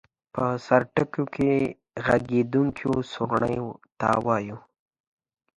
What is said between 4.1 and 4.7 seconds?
وایو.